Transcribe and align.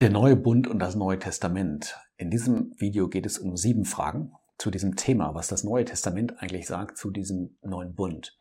Der 0.00 0.10
neue 0.10 0.36
Bund 0.36 0.68
und 0.68 0.78
das 0.78 0.94
Neue 0.94 1.18
Testament. 1.18 1.98
In 2.16 2.30
diesem 2.30 2.72
Video 2.76 3.08
geht 3.08 3.26
es 3.26 3.36
um 3.36 3.56
sieben 3.56 3.84
Fragen 3.84 4.30
zu 4.56 4.70
diesem 4.70 4.94
Thema, 4.94 5.34
was 5.34 5.48
das 5.48 5.64
Neue 5.64 5.84
Testament 5.84 6.40
eigentlich 6.40 6.68
sagt 6.68 6.96
zu 6.96 7.10
diesem 7.10 7.58
neuen 7.62 7.96
Bund. 7.96 8.38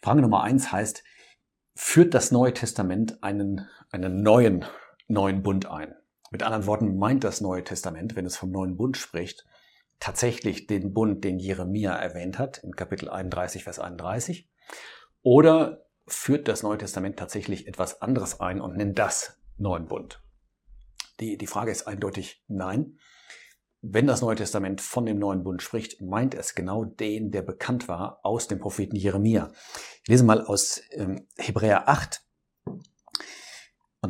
Frage 0.00 0.22
Nummer 0.22 0.44
eins 0.44 0.70
heißt, 0.70 1.02
führt 1.74 2.14
das 2.14 2.30
Neue 2.30 2.54
Testament 2.54 3.20
einen, 3.20 3.66
einen 3.90 4.22
neuen, 4.22 4.64
neuen 5.08 5.42
Bund 5.42 5.66
ein? 5.66 5.92
Mit 6.30 6.44
anderen 6.44 6.66
Worten, 6.66 6.96
meint 6.96 7.24
das 7.24 7.40
Neue 7.40 7.64
Testament, 7.64 8.14
wenn 8.14 8.24
es 8.24 8.36
vom 8.36 8.52
neuen 8.52 8.76
Bund 8.76 8.96
spricht, 8.96 9.44
tatsächlich 9.98 10.68
den 10.68 10.94
Bund, 10.94 11.24
den 11.24 11.40
Jeremia 11.40 11.96
erwähnt 11.96 12.38
hat, 12.38 12.58
in 12.58 12.76
Kapitel 12.76 13.08
31, 13.08 13.64
Vers 13.64 13.80
31? 13.80 14.48
Oder 15.22 15.84
führt 16.06 16.46
das 16.46 16.62
Neue 16.62 16.78
Testament 16.78 17.18
tatsächlich 17.18 17.66
etwas 17.66 18.02
anderes 18.02 18.38
ein 18.38 18.60
und 18.60 18.76
nennt 18.76 19.00
das 19.00 19.42
neuen 19.58 19.86
Bund? 19.86 20.22
Die, 21.22 21.38
die 21.38 21.46
Frage 21.46 21.70
ist 21.70 21.86
eindeutig 21.86 22.42
nein. 22.48 22.98
Wenn 23.80 24.08
das 24.08 24.22
Neue 24.22 24.34
Testament 24.34 24.80
von 24.80 25.06
dem 25.06 25.20
neuen 25.20 25.44
Bund 25.44 25.62
spricht, 25.62 26.00
meint 26.00 26.34
es 26.34 26.56
genau 26.56 26.84
den, 26.84 27.30
der 27.30 27.42
bekannt 27.42 27.86
war 27.86 28.18
aus 28.24 28.48
dem 28.48 28.58
Propheten 28.58 28.96
Jeremia. 28.96 29.52
Ich 30.02 30.08
lese 30.08 30.24
mal 30.24 30.44
aus 30.44 30.82
ähm, 30.90 31.28
Hebräer 31.38 31.88
8. 31.88 32.22
Und 32.64 32.82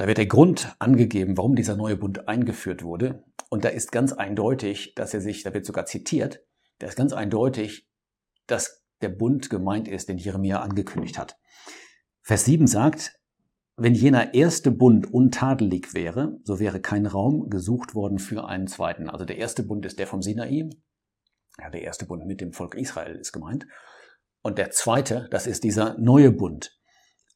da 0.00 0.06
wird 0.06 0.16
der 0.16 0.26
Grund 0.26 0.74
angegeben, 0.78 1.36
warum 1.36 1.54
dieser 1.54 1.76
neue 1.76 1.96
Bund 1.96 2.28
eingeführt 2.28 2.82
wurde. 2.82 3.24
Und 3.50 3.66
da 3.66 3.68
ist 3.68 3.92
ganz 3.92 4.14
eindeutig, 4.14 4.94
dass 4.94 5.12
er 5.12 5.20
sich, 5.20 5.42
da 5.42 5.52
wird 5.52 5.66
sogar 5.66 5.84
zitiert, 5.84 6.42
da 6.78 6.86
ist 6.86 6.96
ganz 6.96 7.12
eindeutig, 7.12 7.90
dass 8.46 8.86
der 9.02 9.10
Bund 9.10 9.50
gemeint 9.50 9.86
ist, 9.86 10.08
den 10.08 10.16
Jeremia 10.16 10.60
angekündigt 10.60 11.18
hat. 11.18 11.38
Vers 12.22 12.46
7 12.46 12.66
sagt, 12.66 13.20
wenn 13.76 13.94
jener 13.94 14.34
erste 14.34 14.70
Bund 14.70 15.12
untadelig 15.12 15.94
wäre, 15.94 16.38
so 16.44 16.58
wäre 16.58 16.80
kein 16.80 17.06
Raum 17.06 17.48
gesucht 17.48 17.94
worden 17.94 18.18
für 18.18 18.46
einen 18.46 18.66
zweiten. 18.66 19.08
Also 19.08 19.24
der 19.24 19.38
erste 19.38 19.62
Bund 19.62 19.86
ist 19.86 19.98
der 19.98 20.06
vom 20.06 20.22
Sinai. 20.22 20.68
Ja, 21.58 21.70
der 21.70 21.82
erste 21.82 22.06
Bund 22.06 22.26
mit 22.26 22.40
dem 22.40 22.52
Volk 22.52 22.74
Israel 22.74 23.16
ist 23.16 23.32
gemeint. 23.32 23.66
Und 24.42 24.58
der 24.58 24.70
zweite, 24.70 25.28
das 25.30 25.46
ist 25.46 25.64
dieser 25.64 25.96
neue 25.98 26.32
Bund. 26.32 26.78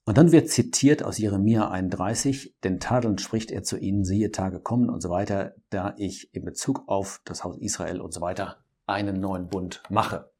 Und 0.05 0.19
dann 0.19 0.31
wird 0.31 0.51
zitiert 0.51 1.03
aus 1.03 1.19
Jeremia 1.19 1.69
31, 1.70 2.56
denn 2.62 2.78
tadelnd 2.78 3.21
spricht 3.21 3.50
er 3.50 3.65
zu 3.65 3.77
ihnen, 3.77 4.05
siehe 4.05 4.31
Tage 4.31 4.61
kommen 4.61 4.89
und 4.89 5.00
so 5.00 5.11
weiter, 5.11 5.55
da 5.71 5.95
ich 5.97 6.33
in 6.33 6.45
Bezug 6.45 6.84
auf 6.87 7.21
das 7.25 7.43
Haus 7.43 7.59
Israel 7.59 8.00
und 8.00 8.12
so 8.12 8.21
weiter 8.21 8.59
einen 8.87 9.21
neuen 9.21 9.48
Bund 9.48 9.83
mache. 9.89 10.31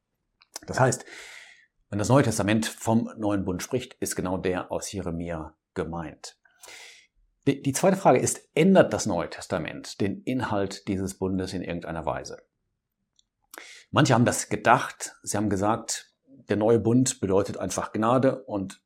Das 0.65 0.79
heißt, 0.79 1.03
wenn 1.89 1.99
das 1.99 2.09
Neue 2.09 2.23
Testament 2.23 2.65
vom 2.65 3.09
neuen 3.17 3.43
Bund 3.43 3.61
spricht, 3.61 3.95
ist 3.95 4.15
genau 4.15 4.37
der 4.37 4.71
aus 4.71 4.91
Jeremia 4.91 5.56
gemeint. 5.77 6.37
Die 7.47 7.71
zweite 7.71 7.95
Frage 7.95 8.19
ist, 8.19 8.49
ändert 8.55 8.91
das 8.91 9.05
Neue 9.05 9.29
Testament 9.29 10.01
den 10.01 10.21
Inhalt 10.23 10.89
dieses 10.89 11.17
Bundes 11.17 11.53
in 11.53 11.61
irgendeiner 11.61 12.05
Weise? 12.05 12.39
Manche 13.89 14.13
haben 14.13 14.25
das 14.25 14.49
gedacht, 14.49 15.15
sie 15.23 15.37
haben 15.37 15.49
gesagt, 15.49 16.13
der 16.49 16.57
neue 16.57 16.79
Bund 16.79 17.21
bedeutet 17.21 17.57
einfach 17.57 17.93
Gnade 17.93 18.43
und 18.43 18.81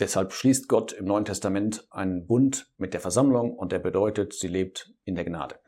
deshalb 0.00 0.32
schließt 0.32 0.66
Gott 0.66 0.92
im 0.92 1.04
Neuen 1.04 1.24
Testament 1.24 1.86
einen 1.92 2.26
Bund 2.26 2.66
mit 2.78 2.94
der 2.94 3.00
Versammlung 3.00 3.54
und 3.56 3.70
der 3.70 3.78
bedeutet, 3.78 4.32
sie 4.32 4.48
lebt 4.48 4.92
in 5.04 5.14
der 5.14 5.24
Gnade. 5.24 5.60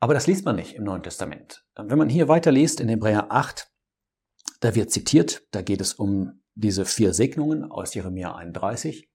Aber 0.00 0.14
das 0.14 0.26
liest 0.26 0.46
man 0.46 0.56
nicht 0.56 0.76
im 0.76 0.84
Neuen 0.84 1.02
Testament. 1.02 1.66
Wenn 1.76 1.98
man 1.98 2.08
hier 2.08 2.28
weiterliest 2.28 2.80
in 2.80 2.88
Hebräer 2.88 3.30
8, 3.30 3.70
da 4.60 4.74
wird 4.74 4.90
zitiert, 4.90 5.42
da 5.50 5.60
geht 5.60 5.82
es 5.82 5.92
um 5.92 6.42
diese 6.54 6.86
vier 6.86 7.12
Segnungen 7.12 7.70
aus 7.70 7.92
Jeremia 7.92 8.34
31. 8.34 9.10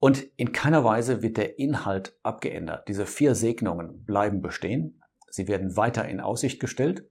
Und 0.00 0.26
in 0.36 0.52
keiner 0.52 0.82
Weise 0.82 1.22
wird 1.22 1.36
der 1.36 1.58
Inhalt 1.58 2.18
abgeändert. 2.22 2.88
Diese 2.88 3.04
vier 3.04 3.34
Segnungen 3.34 4.04
bleiben 4.06 4.40
bestehen. 4.40 5.02
Sie 5.30 5.46
werden 5.46 5.76
weiter 5.76 6.08
in 6.08 6.20
Aussicht 6.20 6.58
gestellt. 6.58 7.08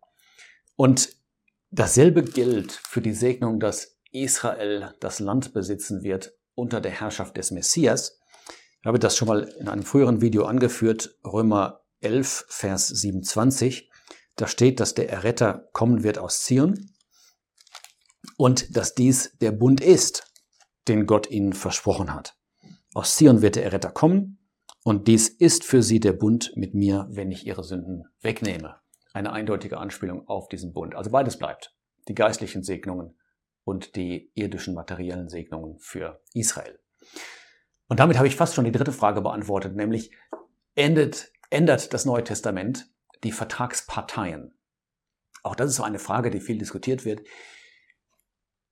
Und 0.76 1.16
dasselbe 1.70 2.24
gilt 2.24 2.72
für 2.72 3.02
die 3.02 3.14
Segnung, 3.14 3.60
dass 3.60 4.00
Israel 4.12 4.96
das 5.00 5.20
Land 5.20 5.54
besitzen 5.54 6.02
wird 6.02 6.34
unter 6.56 6.82
der 6.82 6.92
Herrschaft 6.92 7.38
des 7.38 7.52
Messias. 7.52 8.20
Ich 8.82 8.88
habe 8.88 8.98
das 8.98 9.16
schon 9.16 9.28
mal 9.28 9.44
in 9.60 9.70
einem 9.70 9.84
früheren 9.84 10.22
Video 10.22 10.46
angeführt, 10.46 11.16
Römer 11.24 11.82
11, 12.02 12.46
Vers 12.50 12.88
27. 12.88 13.92
Da 14.36 14.48
steht, 14.48 14.80
dass 14.80 14.96
der 14.96 15.10
Erretter 15.10 15.70
kommen 15.74 16.04
wird 16.04 16.18
aus 16.18 16.44
Zion 16.44 16.92
und 18.36 18.76
dass 18.76 18.96
dies 18.96 19.38
der 19.40 19.52
Bund 19.52 19.80
ist, 19.80 20.34
den 20.88 21.06
Gott 21.06 21.30
ihnen 21.30 21.54
versprochen 21.54 22.14
hat. 22.16 22.39
Aus 22.94 23.16
Zion 23.16 23.42
wird 23.42 23.56
der 23.56 23.66
Erretter 23.66 23.92
kommen 23.92 24.40
und 24.84 25.08
dies 25.08 25.30
ist 25.30 25.64
für 25.64 25.84
sie 25.84 26.00
der 26.00 26.14
Bund 26.14 26.52
mit 26.56 26.74
mir, 26.74 27.08
wenn 27.12 27.32
ich 27.32 27.46
ihre 27.46 27.64
Sünden 27.64 28.06
wegnehme. 28.22 28.78
Eine 29.14 29.32
eindeutige 29.32 29.78
Anspielung 29.78 30.28
auf 30.28 30.50
diesen 30.50 30.74
Bund. 30.74 30.96
Also 30.96 31.12
beides 31.12 31.38
bleibt. 31.38 31.76
Die 32.08 32.16
geistlichen 32.16 32.64
Segnungen 32.64 33.16
und 33.64 33.96
die 33.96 34.32
irdischen 34.34 34.74
materiellen 34.74 35.30
Segnungen 35.30 35.78
für 35.78 36.22
Israel. 36.34 36.80
Und 37.88 38.00
damit 38.00 38.18
habe 38.18 38.28
ich 38.28 38.36
fast 38.36 38.56
schon 38.56 38.66
die 38.66 38.72
dritte 38.72 38.92
Frage 38.92 39.22
beantwortet, 39.22 39.76
nämlich 39.76 40.12
endet, 40.76 41.32
ändert 41.50 41.94
das 41.94 42.06
Neue 42.06 42.24
Testament 42.24 42.90
die 43.24 43.32
Vertragsparteien? 43.32 44.58
Auch 45.44 45.56
das 45.56 45.70
ist 45.70 45.76
so 45.76 45.84
eine 45.84 46.00
Frage, 46.00 46.32
die 46.32 46.40
viel 46.40 46.58
diskutiert 46.58 47.06
wird. 47.06 47.22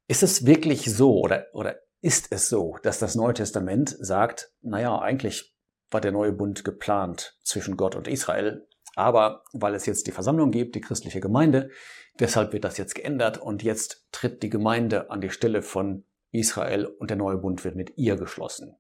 Ist 0.08 0.24
es 0.24 0.46
wirklich 0.46 0.86
so 0.86 1.20
oder, 1.20 1.48
oder 1.54 1.76
ist 2.08 2.32
es 2.32 2.48
so, 2.48 2.78
dass 2.84 3.00
das 3.00 3.16
Neue 3.16 3.34
Testament 3.34 3.94
sagt, 4.00 4.54
naja, 4.62 4.98
eigentlich 4.98 5.54
war 5.92 6.00
der 6.00 6.14
neue 6.14 6.32
Bund 6.32 6.64
geplant 6.64 7.38
zwischen 7.44 7.76
Gott 7.76 7.96
und 7.96 8.08
Israel, 8.08 8.66
aber 8.96 9.44
weil 9.52 9.76
es 9.76 9.86
jetzt 9.86 10.08
die 10.08 10.14
Versammlung 10.14 10.52
gibt, 10.52 10.76
die 10.76 10.80
christliche 10.80 11.20
Gemeinde, 11.20 11.70
deshalb 12.18 12.54
wird 12.54 12.64
das 12.64 12.78
jetzt 12.78 12.96
geändert 12.96 13.38
und 13.38 13.62
jetzt 13.62 14.08
tritt 14.14 14.42
die 14.42 14.50
Gemeinde 14.50 15.12
an 15.12 15.20
die 15.20 15.32
Stelle 15.32 15.62
von 15.62 16.06
Israel 16.32 16.86
und 16.86 17.10
der 17.10 17.18
neue 17.18 17.40
Bund 17.40 17.66
wird 17.66 17.76
mit 17.76 17.98
ihr 17.98 18.16
geschlossen. 18.16 18.78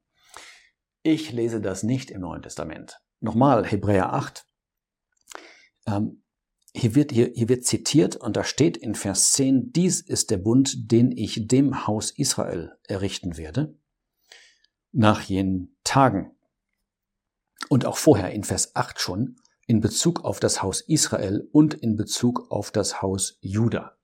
Ich 1.03 1.33
lese 1.33 1.59
das 1.59 1.83
nicht 1.83 2.09
im 2.09 2.21
Neuen 2.21 2.43
Testament. 2.43 3.01
Nochmal, 3.19 3.65
Hebräer 3.65 4.13
8. 4.13 4.47
Ähm, 5.85 6.23
hier 6.77 6.95
wird, 6.95 7.11
hier, 7.11 7.31
hier 7.33 7.49
wird 7.49 7.65
zitiert 7.65 8.15
und 8.15 8.37
da 8.37 8.43
steht 8.43 8.77
in 8.77 8.95
Vers 8.95 9.31
10, 9.33 9.71
dies 9.73 10.01
ist 10.01 10.29
der 10.31 10.37
Bund, 10.37 10.91
den 10.91 11.11
ich 11.11 11.47
dem 11.47 11.87
Haus 11.87 12.11
Israel 12.11 12.77
errichten 12.83 13.37
werde, 13.37 13.75
nach 14.91 15.21
jenen 15.21 15.75
Tagen. 15.83 16.31
Und 17.69 17.85
auch 17.85 17.97
vorher 17.97 18.31
in 18.31 18.43
Vers 18.43 18.75
8 18.75 18.99
schon, 18.99 19.37
in 19.65 19.81
Bezug 19.81 20.23
auf 20.23 20.39
das 20.39 20.61
Haus 20.61 20.81
Israel 20.81 21.47
und 21.51 21.73
in 21.73 21.97
Bezug 21.97 22.51
auf 22.51 22.71
das 22.71 23.01
Haus 23.01 23.37
Juda. 23.41 23.97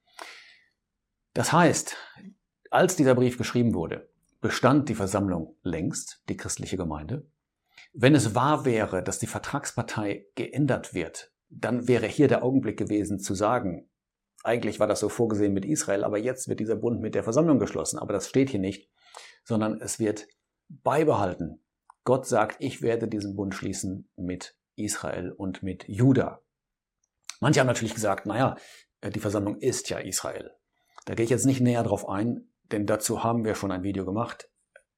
Das 1.33 1.53
heißt, 1.53 1.95
als 2.69 2.95
dieser 2.95 3.15
Brief 3.15 3.37
geschrieben 3.37 3.73
wurde, 3.73 4.09
bestand 4.41 4.89
die 4.89 4.95
Versammlung 4.95 5.55
längst, 5.63 6.21
die 6.27 6.37
christliche 6.37 6.75
Gemeinde. 6.75 7.29
Wenn 7.93 8.15
es 8.15 8.35
wahr 8.35 8.65
wäre, 8.65 9.03
dass 9.03 9.19
die 9.19 9.27
Vertragspartei 9.27 10.25
geändert 10.35 10.93
wird, 10.93 11.32
dann 11.59 11.87
wäre 11.87 12.07
hier 12.07 12.27
der 12.27 12.43
Augenblick 12.43 12.77
gewesen 12.77 13.19
zu 13.19 13.35
sagen, 13.35 13.89
eigentlich 14.43 14.79
war 14.79 14.87
das 14.87 14.99
so 14.99 15.09
vorgesehen 15.09 15.53
mit 15.53 15.65
Israel, 15.65 16.03
aber 16.03 16.17
jetzt 16.17 16.49
wird 16.49 16.59
dieser 16.59 16.75
Bund 16.75 16.99
mit 16.99 17.15
der 17.15 17.23
Versammlung 17.23 17.59
geschlossen. 17.59 17.97
Aber 17.97 18.11
das 18.11 18.27
steht 18.27 18.49
hier 18.49 18.59
nicht, 18.59 18.89
sondern 19.45 19.79
es 19.79 19.99
wird 19.99 20.27
beibehalten. 20.67 21.63
Gott 22.03 22.27
sagt, 22.27 22.57
ich 22.59 22.81
werde 22.81 23.07
diesen 23.07 23.35
Bund 23.35 23.55
schließen 23.55 24.09
mit 24.17 24.57
Israel 24.75 25.31
und 25.31 25.63
mit 25.63 25.87
Juda. 25.87 26.41
Manche 27.39 27.61
haben 27.61 27.67
natürlich 27.67 27.93
gesagt, 27.93 28.25
naja, 28.25 28.57
äh, 29.01 29.09
die 29.09 29.19
Versammlung 29.19 29.57
ist 29.57 29.89
ja 29.89 29.99
Israel. 29.99 30.51
Da 31.05 31.15
gehe 31.15 31.23
ich 31.23 31.29
jetzt 31.29 31.45
nicht 31.45 31.61
näher 31.61 31.83
drauf 31.83 32.09
ein, 32.09 32.49
denn 32.71 32.85
dazu 32.85 33.23
haben 33.23 33.45
wir 33.45 33.55
schon 33.55 33.71
ein 33.71 33.83
Video 33.83 34.05
gemacht. 34.05 34.49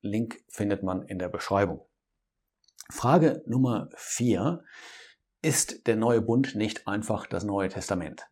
Link 0.01 0.43
findet 0.47 0.81
man 0.83 1.03
in 1.03 1.19
der 1.19 1.29
Beschreibung. 1.29 1.85
Frage 2.89 3.43
Nummer 3.45 3.89
vier 3.95 4.63
ist 5.45 5.85
der 5.85 5.95
neue 5.95 6.21
Bund 6.21 6.55
nicht 6.55 6.87
einfach 6.87 7.27
das 7.27 7.43
Neue 7.43 7.69
Testament? 7.69 8.27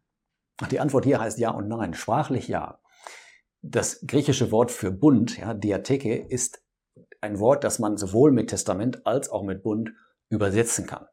Die 0.72 0.80
Antwort 0.80 1.06
hier 1.06 1.20
heißt 1.20 1.38
ja 1.38 1.52
und 1.52 1.68
nein. 1.68 1.94
Sprachlich 1.94 2.48
ja. 2.48 2.80
Das 3.62 4.04
griechische 4.06 4.52
Wort 4.52 4.72
für 4.72 4.92
Bund, 4.92 5.38
ja, 5.38 5.54
Diatheke, 5.54 6.16
ist 6.16 6.64
ein 7.22 7.40
Wort, 7.40 7.64
das 7.64 7.80
man 7.80 7.98
sowohl 7.98 8.32
mit 8.32 8.50
Testament 8.50 9.06
als 9.06 9.30
auch 9.30 9.44
mit 9.44 9.62
Bund 9.62 9.92
übersetzen 10.30 10.88
kann. 10.88 11.06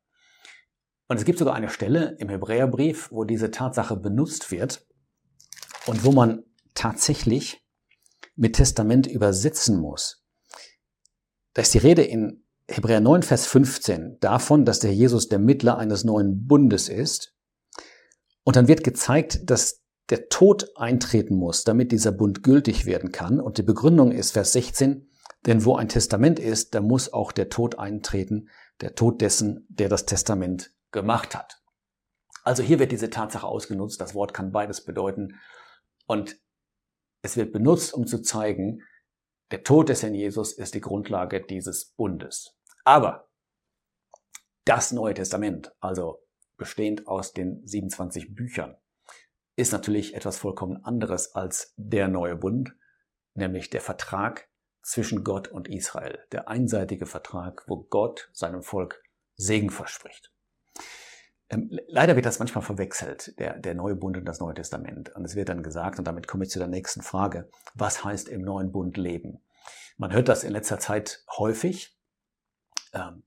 Und 1.07 1.19
es 1.19 1.25
gibt 1.25 1.39
sogar 1.39 1.55
eine 1.55 1.69
Stelle 1.69 2.17
im 2.19 2.31
Hebräerbrief, 2.31 3.13
wo 3.13 3.25
diese 3.25 3.51
Tatsache 3.51 3.97
benutzt 3.97 4.51
wird 4.51 4.87
und 5.87 6.05
wo 6.05 6.13
man 6.13 6.45
tatsächlich 6.75 7.63
mit 8.37 8.57
Testament 8.57 9.07
übersetzen 9.07 9.79
muss. 9.79 10.25
Da 11.53 11.63
ist 11.63 11.75
die 11.75 11.79
Rede 11.79 12.03
in 12.03 12.47
Hebräer 12.73 13.01
9, 13.01 13.25
Vers 13.25 13.47
15 13.47 14.19
davon, 14.21 14.65
dass 14.65 14.79
der 14.79 14.95
Jesus 14.95 15.29
der 15.29 15.41
Mittler 15.41 15.77
eines 15.77 16.05
neuen 16.05 16.47
Bundes 16.47 16.89
ist. 16.89 17.35
Und 18.45 18.55
dann 18.55 18.69
wird 18.69 18.85
gezeigt, 18.85 19.51
dass 19.51 19.83
der 20.09 20.29
Tod 20.29 20.77
eintreten 20.77 21.35
muss, 21.35 21.65
damit 21.65 21.91
dieser 21.91 22.13
Bund 22.13 22.45
gültig 22.45 22.87
werden 22.87 23.11
kann. 23.11 23.41
Und 23.41 23.59
die 23.59 23.65
Begründung 23.65 24.13
ist 24.13 24.31
Vers 24.31 24.53
16, 24.53 25.11
denn 25.47 25.65
wo 25.65 25.75
ein 25.75 25.89
Testament 25.89 26.39
ist, 26.39 26.77
da 26.77 26.81
muss 26.81 27.13
auch 27.13 27.33
der 27.33 27.49
Tod 27.49 27.79
eintreten, 27.81 28.49
der 28.81 28.95
Tod 28.95 29.21
dessen, 29.21 29.67
der 29.69 29.89
das 29.89 30.07
Testament 30.07 30.73
gemacht 30.93 31.35
hat. 31.35 31.61
Also 32.45 32.63
hier 32.63 32.79
wird 32.79 32.93
diese 32.93 33.11
Tatsache 33.11 33.49
ausgenutzt. 33.49 34.01
Das 34.01 34.15
Wort 34.15 34.33
kann 34.33 34.53
beides 34.53 34.85
bedeuten. 34.85 35.41
Und 36.07 36.37
es 37.23 37.37
wird 37.37 37.53
benutzt, 37.53 37.93
um 37.95 38.07
zu 38.07 38.23
zeigen, 38.23 38.83
der 39.51 39.65
Tod 39.65 39.89
des 39.89 40.05
Herrn 40.05 40.15
Jesus 40.15 40.53
ist 40.53 40.75
die 40.75 40.81
Grundlage 40.81 41.41
dieses 41.41 41.87
Bundes. 41.97 42.57
Aber 42.85 43.29
das 44.65 44.93
Neue 44.93 45.15
Testament, 45.15 45.73
also 45.81 46.23
bestehend 46.57 47.07
aus 47.07 47.33
den 47.33 47.67
27 47.67 48.35
Büchern, 48.35 48.77
ist 49.57 49.73
natürlich 49.73 50.15
etwas 50.15 50.39
vollkommen 50.39 50.85
anderes 50.85 51.35
als 51.35 51.75
der 51.77 52.09
neue 52.09 52.37
Bund, 52.37 52.75
nämlich 53.35 53.71
der 53.71 53.81
Vertrag 53.81 54.49
zwischen 54.83 55.25
Gott 55.25 55.49
und 55.49 55.69
Israel, 55.69 56.19
der 56.33 56.49
einseitige 56.49 57.07
Vertrag, 57.07 57.65
wo 57.67 57.83
Gott 57.85 58.31
seinem 58.33 58.63
Volk 58.63 59.03
Segen 59.37 59.71
verspricht. 59.71 60.33
Ähm, 61.51 61.79
leider 61.89 62.15
wird 62.15 62.27
das 62.27 62.39
manchmal 62.39 62.63
verwechselt, 62.63 63.39
der, 63.39 63.59
der 63.59 63.75
neue 63.75 63.97
Bund 63.97 64.17
und 64.17 64.25
das 64.25 64.41
Neue 64.41 64.55
Testament. 64.55 65.15
Und 65.15 65.25
es 65.25 65.35
wird 65.35 65.49
dann 65.49 65.63
gesagt, 65.63 65.99
und 65.99 66.07
damit 66.07 66.29
komme 66.29 66.45
ich 66.45 66.51
zu 66.51 66.59
der 66.59 66.69
nächsten 66.69 67.03
Frage, 67.03 67.49
was 67.75 68.05
heißt 68.05 68.29
im 68.29 68.43
neuen 68.43 68.71
Bund 68.71 68.97
leben? 68.97 69.43
Man 69.97 70.13
hört 70.13 70.29
das 70.29 70.45
in 70.45 70.53
letzter 70.53 70.79
Zeit 70.79 71.25
häufig. 71.39 71.99
Ähm, 72.93 73.23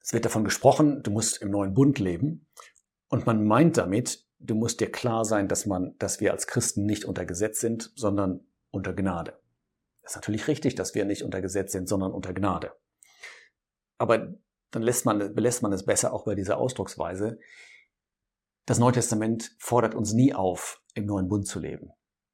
es 0.00 0.12
wird 0.12 0.24
davon 0.24 0.44
gesprochen, 0.44 1.02
du 1.02 1.10
musst 1.10 1.42
im 1.42 1.50
neuen 1.50 1.74
Bund 1.74 1.98
leben. 1.98 2.46
Und 3.08 3.26
man 3.26 3.44
meint 3.44 3.76
damit, 3.76 4.24
du 4.38 4.54
musst 4.54 4.80
dir 4.80 4.90
klar 4.90 5.24
sein, 5.24 5.48
dass 5.48 5.66
man, 5.66 5.96
dass 5.98 6.20
wir 6.20 6.32
als 6.32 6.46
Christen 6.46 6.86
nicht 6.86 7.04
unter 7.04 7.24
Gesetz 7.24 7.60
sind, 7.60 7.92
sondern 7.96 8.46
unter 8.70 8.92
Gnade. 8.92 9.38
Das 10.02 10.12
ist 10.12 10.16
natürlich 10.16 10.46
richtig, 10.46 10.74
dass 10.76 10.94
wir 10.94 11.04
nicht 11.04 11.22
unter 11.22 11.40
Gesetz 11.40 11.72
sind, 11.72 11.88
sondern 11.88 12.12
unter 12.12 12.32
Gnade. 12.32 12.72
Aber 13.98 14.34
dann 14.70 14.82
lässt 14.82 15.04
man, 15.04 15.34
belässt 15.34 15.62
man 15.62 15.72
es 15.72 15.84
besser 15.84 16.12
auch 16.12 16.24
bei 16.24 16.34
dieser 16.34 16.58
Ausdrucksweise. 16.58 17.38
Das 18.66 18.78
Neue 18.78 18.92
Testament 18.92 19.56
fordert 19.58 19.94
uns 19.94 20.12
nie 20.12 20.34
auf, 20.34 20.82
im 20.94 21.06
neuen 21.06 21.28
Bund 21.28 21.46
zu 21.46 21.58
leben. 21.58 21.90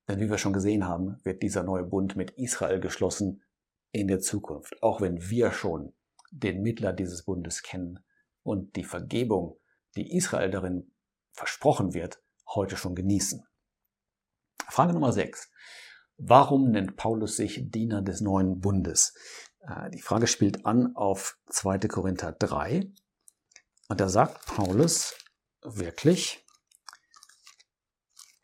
Denn 0.09 0.21
wie 0.21 0.29
wir 0.29 0.39
schon 0.39 0.53
gesehen 0.53 0.87
haben, 0.87 1.21
wird 1.23 1.43
dieser 1.43 1.63
neue 1.63 1.85
Bund 1.85 2.17
mit 2.17 2.33
Israel 2.33 2.81
geschlossen 2.81 3.43
in 3.93 4.09
der 4.09 4.21
Zukunft, 4.21 4.83
auch 4.83 5.01
wenn 5.01 5.31
wir 5.31 5.53
schon 5.53 5.95
den 6.33 6.63
Mittler 6.63 6.93
dieses 6.93 7.25
Bundes 7.25 7.63
kennen 7.63 8.01
und 8.43 8.75
die 8.77 8.85
Vergebung, 8.85 9.59
die 9.95 10.17
Israel 10.17 10.51
darin 10.51 10.93
versprochen 11.33 11.95
wird, 11.95 12.21
heute 12.55 12.77
schon 12.77 12.95
genießen. 12.95 13.47
Frage 14.69 14.95
Nummer 14.95 15.13
6. 15.13 15.51
Warum 16.17 16.71
nennt 16.71 16.97
Paulus 16.97 17.37
sich 17.37 17.71
Diener 17.71 18.03
des 18.03 18.21
neuen 18.21 18.61
Bundes? 18.61 19.15
Äh, 19.61 19.91
die 19.91 20.01
Frage 20.01 20.27
spielt 20.27 20.67
an 20.67 20.95
auf 20.97 21.39
2. 21.51 21.79
Korinther 21.89 22.33
3. 22.33 22.91
Und 23.89 24.01
da 24.01 24.09
sagt 24.09 24.47
Paulus 24.47 25.15
wirklich 25.63 26.45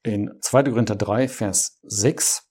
in 0.02 0.38
2. 0.40 0.64
Korinther 0.64 0.96
3, 0.96 1.28
Vers 1.28 1.78
6, 1.82 2.47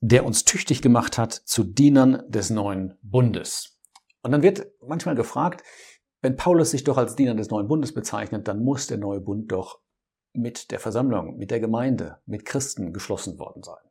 der 0.00 0.24
uns 0.24 0.44
tüchtig 0.44 0.82
gemacht 0.82 1.18
hat 1.18 1.32
zu 1.32 1.64
Dienern 1.64 2.22
des 2.28 2.50
neuen 2.50 2.98
Bundes. 3.02 3.78
Und 4.22 4.32
dann 4.32 4.42
wird 4.42 4.66
manchmal 4.86 5.14
gefragt, 5.14 5.62
wenn 6.20 6.36
Paulus 6.36 6.70
sich 6.70 6.84
doch 6.84 6.96
als 6.96 7.16
Diener 7.16 7.34
des 7.34 7.50
neuen 7.50 7.68
Bundes 7.68 7.94
bezeichnet, 7.94 8.48
dann 8.48 8.62
muss 8.62 8.86
der 8.86 8.98
neue 8.98 9.20
Bund 9.20 9.52
doch 9.52 9.80
mit 10.32 10.70
der 10.70 10.80
Versammlung, 10.80 11.36
mit 11.36 11.50
der 11.50 11.60
Gemeinde, 11.60 12.18
mit 12.26 12.44
Christen 12.44 12.92
geschlossen 12.92 13.38
worden 13.38 13.62
sein. 13.62 13.82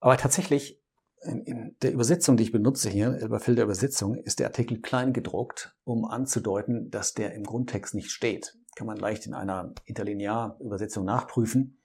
Aber 0.00 0.16
tatsächlich, 0.16 0.82
in, 1.22 1.76
der 1.82 1.92
Übersetzung, 1.92 2.36
die 2.36 2.44
ich 2.44 2.52
benutze 2.52 2.90
hier, 2.90 3.14
Elberfelder 3.14 3.64
Übersetzung, 3.64 4.14
ist 4.14 4.38
der 4.38 4.46
Artikel 4.46 4.80
klein 4.80 5.12
gedruckt, 5.12 5.74
um 5.84 6.04
anzudeuten, 6.04 6.90
dass 6.90 7.14
der 7.14 7.34
im 7.34 7.44
Grundtext 7.44 7.94
nicht 7.94 8.10
steht. 8.10 8.56
Kann 8.76 8.86
man 8.86 8.98
leicht 8.98 9.26
in 9.26 9.34
einer 9.34 9.74
Interlinear-Übersetzung 9.86 11.04
nachprüfen. 11.04 11.80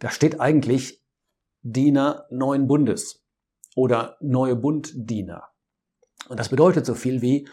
Da 0.00 0.10
steht 0.10 0.40
eigentlich 0.40 1.03
Diener 1.66 2.26
neuen 2.30 2.66
Bundes 2.66 3.24
oder 3.74 4.18
neue 4.20 4.54
Bunddiener. 4.54 5.48
Und 6.28 6.38
das 6.38 6.50
bedeutet 6.50 6.84
so 6.84 6.94
viel 6.94 7.22
wie, 7.22 7.48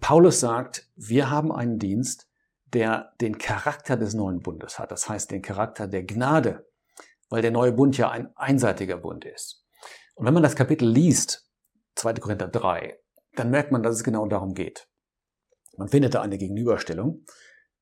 Paulus 0.00 0.40
sagt, 0.40 0.90
wir 0.96 1.30
haben 1.30 1.52
einen 1.52 1.78
Dienst, 1.78 2.28
der 2.72 3.12
den 3.20 3.38
Charakter 3.38 3.96
des 3.96 4.12
neuen 4.12 4.40
Bundes 4.40 4.80
hat, 4.80 4.90
das 4.90 5.08
heißt 5.08 5.30
den 5.30 5.40
Charakter 5.40 5.86
der 5.86 6.02
Gnade, 6.02 6.68
weil 7.30 7.42
der 7.42 7.52
neue 7.52 7.70
Bund 7.70 7.96
ja 7.96 8.10
ein 8.10 8.36
einseitiger 8.36 8.96
Bund 8.96 9.24
ist. 9.24 9.64
Und 10.16 10.26
wenn 10.26 10.34
man 10.34 10.42
das 10.42 10.56
Kapitel 10.56 10.88
liest, 10.88 11.48
2. 11.94 12.14
Korinther 12.14 12.48
3, 12.48 12.98
dann 13.36 13.50
merkt 13.50 13.70
man, 13.70 13.84
dass 13.84 13.94
es 13.94 14.02
genau 14.02 14.26
darum 14.26 14.54
geht. 14.54 14.88
Man 15.76 15.88
findet 15.88 16.14
da 16.14 16.22
eine 16.22 16.38
Gegenüberstellung. 16.38 17.24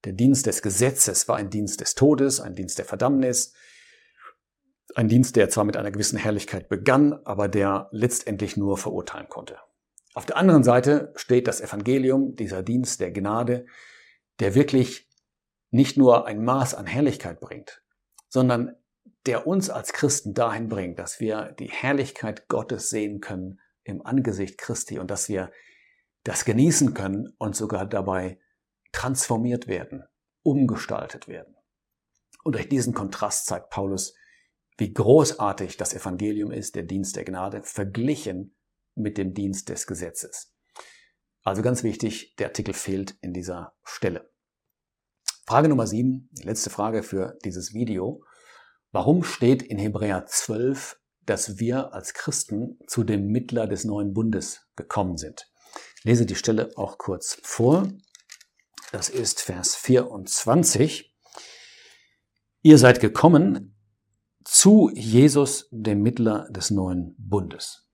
Der 0.05 0.13
Dienst 0.13 0.45
des 0.45 0.61
Gesetzes 0.61 1.29
war 1.29 1.37
ein 1.37 1.49
Dienst 1.49 1.81
des 1.81 1.95
Todes, 1.95 2.41
ein 2.41 2.55
Dienst 2.55 2.77
der 2.77 2.85
Verdammnis, 2.85 3.55
ein 4.95 5.09
Dienst, 5.09 5.37
der 5.37 5.49
zwar 5.49 5.65
mit 5.65 5.77
einer 5.77 5.91
gewissen 5.91 6.19
Herrlichkeit 6.19 6.69
begann, 6.69 7.15
aber 7.25 7.49
der 7.49 7.89
letztendlich 7.93 8.57
nur 8.57 8.79
verurteilen 8.79 9.29
konnte. 9.29 9.59
Auf 10.15 10.27
der 10.27 10.37
anderen 10.37 10.63
Seite 10.63 11.13
steht 11.17 11.49
das 11.49 11.61
Evangelium, 11.61 12.35
dieser 12.35 12.63
Dienst 12.63 13.01
der 13.01 13.13
Gnade, 13.13 13.67
der 14.41 14.55
wirklich 14.55 15.09
nicht 15.71 15.97
nur 15.97 16.27
ein 16.27 16.45
Maß 16.45 16.75
an 16.75 16.87
Herrlichkeit 16.87 17.41
bringt, 17.41 17.83
sondern 18.29 18.77
der 19.27 19.47
uns 19.47 19.71
als 19.71 19.93
Christen 19.93 20.35
dahin 20.35 20.69
bringt, 20.69 20.99
dass 20.99 21.21
wir 21.21 21.53
die 21.59 21.71
Herrlichkeit 21.71 22.49
Gottes 22.49 22.91
sehen 22.91 23.21
können 23.21 23.61
im 23.85 24.05
Angesicht 24.05 24.59
Christi 24.59 24.99
und 24.99 25.11
dass 25.11 25.29
wir 25.29 25.51
das 26.25 26.45
genießen 26.45 26.95
können 26.95 27.33
und 27.39 27.57
sogar 27.57 27.87
dabei 27.87 28.39
transformiert 28.93 29.67
werden, 29.67 30.05
umgestaltet 30.43 31.27
werden. 31.27 31.57
Und 32.45 32.55
durch 32.55 32.69
diesen 32.69 32.95
Kontrast 32.95 33.47
zeigt 33.47 33.71
Paulus, 33.71 34.15
wie 34.79 34.93
großartig 34.93 35.77
das 35.77 35.95
Evangelium 35.95 36.51
ist, 36.51 36.75
der 36.75 36.83
Dienst 36.83 37.17
der 37.17 37.25
Gnade, 37.25 37.63
verglichen 37.63 38.57
mit 38.95 39.19
dem 39.19 39.35
Dienst 39.35 39.69
des 39.69 39.87
Gesetzes. 39.87 40.55
Also 41.43 41.63
ganz 41.63 41.83
wichtig, 41.83 42.37
der 42.37 42.49
Artikel 42.49 42.75
fehlt 42.75 43.17
in 43.21 43.33
dieser 43.33 43.75
Stelle. 43.85 44.31
Frage 45.47 45.69
Nummer 45.69 45.87
sieben, 45.87 46.29
die 46.33 46.45
letzte 46.45 46.71
Frage 46.71 47.03
für 47.03 47.37
dieses 47.45 47.75
Video. 47.75 48.25
Warum 48.93 49.25
steht 49.25 49.63
in 49.63 49.79
Hebräer 49.79 50.27
12, 50.27 51.01
dass 51.27 51.59
wir 51.59 51.93
als 51.93 52.15
Christen 52.15 52.79
zu 52.87 53.03
dem 53.03 53.27
Mittler 53.27 53.67
des 53.67 53.85
neuen 53.85 54.13
Bundes 54.15 54.69
gekommen 54.77 55.17
sind? 55.17 55.51
Ich 55.99 56.05
lese 56.05 56.27
die 56.27 56.37
Stelle 56.37 56.71
auch 56.77 56.99
kurz 56.99 57.39
vor. 57.43 57.89
Das 58.93 59.09
ist 59.09 59.41
Vers 59.41 59.75
24. 59.75 61.17
Ihr 62.63 62.79
seid 62.79 63.01
gekommen 63.01 63.72
zu 64.63 64.93
Jesus, 64.95 65.67
dem 65.73 66.03
Mittler 66.03 66.49
des 66.51 66.71
neuen 66.71 67.17
Bundes. 67.19 67.91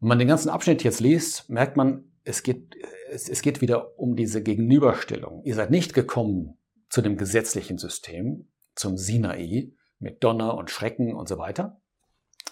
Wenn 0.00 0.08
man 0.08 0.18
den 0.18 0.28
ganzen 0.28 0.48
Abschnitt 0.48 0.82
jetzt 0.82 0.98
liest, 0.98 1.50
merkt 1.50 1.76
man, 1.76 2.10
es 2.24 2.42
geht, 2.42 2.74
es, 3.10 3.28
es 3.28 3.42
geht 3.42 3.60
wieder 3.60 3.98
um 3.98 4.16
diese 4.16 4.42
Gegenüberstellung. 4.42 5.42
Ihr 5.44 5.54
seid 5.54 5.70
nicht 5.70 5.92
gekommen 5.92 6.56
zu 6.88 7.02
dem 7.02 7.18
gesetzlichen 7.18 7.76
System, 7.76 8.48
zum 8.76 8.96
Sinai 8.96 9.70
mit 9.98 10.24
Donner 10.24 10.56
und 10.56 10.70
Schrecken 10.70 11.14
und 11.14 11.28
so 11.28 11.36
weiter, 11.36 11.82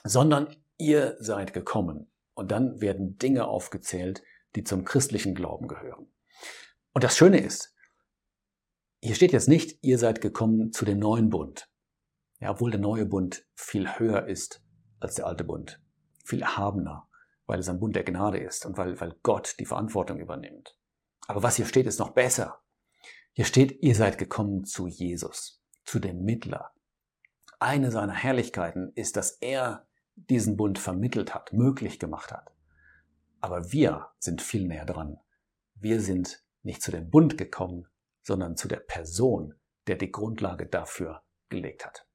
sondern 0.05 0.55
ihr 0.77 1.17
seid 1.19 1.55
gekommen. 1.55 2.11
Und 2.35 2.51
dann 2.51 2.83
werden 2.83 3.17
Dinge 3.17 3.47
aufgezählt, 3.47 4.23
die 4.57 4.63
zum 4.63 4.85
christlichen 4.85 5.35
Glauben 5.35 5.69
gehören. 5.69 6.07
Und 6.93 7.03
das 7.03 7.17
Schöne 7.17 7.41
ist, 7.41 7.75
hier 9.01 9.15
steht 9.15 9.33
jetzt 9.33 9.49
nicht, 9.49 9.79
ihr 9.81 9.97
seid 9.97 10.21
gekommen 10.21 10.71
zu 10.71 10.85
dem 10.85 10.99
neuen 10.99 11.31
Bund. 11.31 11.71
Ja, 12.41 12.51
obwohl 12.51 12.71
der 12.71 12.81
neue 12.81 13.07
Bund 13.07 13.47
viel 13.55 13.99
höher 13.99 14.27
ist 14.27 14.63
als 15.01 15.15
der 15.15 15.27
alte 15.27 15.45
Bund, 15.45 15.81
viel 16.25 16.43
erhabener, 16.43 17.09
weil 17.47 17.59
es 17.59 17.69
ein 17.69 17.81
Bund 17.81 17.97
der 17.97 18.05
Gnade 18.05 18.39
ist 18.39 18.67
und 18.67 18.77
weil, 18.77 19.01
weil 19.01 19.15
Gott 19.23 19.57
die 19.59 19.67
Verantwortung 19.67 20.19
übernimmt. 20.19 20.77
Aber 21.27 21.43
was 21.43 21.57
hier 21.57 21.67
steht, 21.67 21.87
ist 21.87 21.99
noch 21.99 22.11
besser. 22.11 22.61
Hier 23.33 23.45
steht, 23.45 23.83
ihr 23.83 23.95
seid 23.95 24.19
gekommen 24.19 24.65
zu 24.65 24.87
Jesus, 24.87 25.63
zu 25.85 25.99
dem 25.99 26.25
Mittler. 26.25 26.73
Eine 27.59 27.91
seiner 27.91 28.15
Herrlichkeiten 28.15 28.93
ist, 28.95 29.17
dass 29.17 29.33
er 29.33 29.87
diesen 30.15 30.57
Bund 30.57 30.79
vermittelt 30.79 31.35
hat, 31.35 31.53
möglich 31.53 31.99
gemacht 31.99 32.33
hat. 32.33 32.53
Aber 33.41 33.73
wir 33.73 34.09
sind 34.19 34.41
viel 34.43 34.67
näher 34.67 34.87
dran. 34.87 35.19
Wir 35.75 36.01
sind 36.01 36.45
nicht 36.63 36.83
zu 36.83 36.91
dem 36.91 37.11
Bund 37.11 37.37
gekommen, 37.39 37.87
sondern 38.23 38.57
zu 38.57 38.69
der 38.69 38.81
Person, 38.81 39.55
der 39.87 39.97
die 39.97 40.11
Grundlage 40.11 40.67
dafür 40.67 41.23
gelegt 41.49 41.85
hat. 41.87 42.06